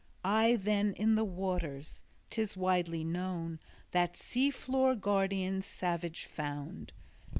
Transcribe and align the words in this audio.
I 0.25 0.55
then 0.55 0.93
in 0.93 1.13
the 1.13 1.23
waters 1.23 2.01
'tis 2.31 2.57
widely 2.57 3.03
known 3.03 3.59
that 3.91 4.17
sea 4.17 4.49
floor 4.49 4.95
guardian 4.95 5.61
savage 5.61 6.25
found. 6.25 6.91